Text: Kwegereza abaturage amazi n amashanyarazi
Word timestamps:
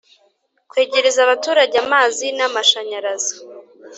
Kwegereza 0.69 1.19
abaturage 1.23 1.75
amazi 1.85 2.25
n 2.37 2.39
amashanyarazi 2.47 3.35